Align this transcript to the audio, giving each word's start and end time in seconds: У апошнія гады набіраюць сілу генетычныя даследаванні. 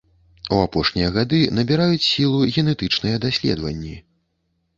У 0.55 0.57
апошнія 0.67 1.09
гады 1.17 1.41
набіраюць 1.57 2.07
сілу 2.07 2.41
генетычныя 2.57 3.21
даследаванні. 3.27 3.95